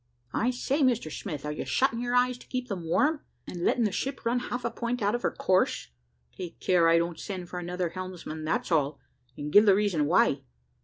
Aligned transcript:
I 0.33 0.49
say, 0.49 0.81
Mr 0.81 1.11
Smith, 1.15 1.45
are 1.45 1.51
you 1.51 1.63
shutting 1.63 2.01
your 2.01 2.15
eyes 2.15 2.35
to 2.39 2.47
keep 2.47 2.69
them 2.69 2.85
warm, 2.85 3.19
and 3.45 3.63
letting 3.63 3.83
the 3.83 3.91
ship 3.91 4.25
run 4.25 4.39
half 4.39 4.65
a 4.65 4.71
point 4.71 4.99
out 4.99 5.13
of 5.13 5.21
her 5.21 5.29
course? 5.29 5.89
take 6.35 6.59
care 6.59 6.89
I 6.89 6.97
don't 6.97 7.19
send 7.19 7.49
for 7.49 7.59
another 7.59 7.89
helmsman 7.89 8.43
that's 8.43 8.71
all, 8.71 8.99
and 9.37 9.53
give 9.53 9.67
the 9.67 9.75
reason 9.75 10.07
why. 10.07 10.41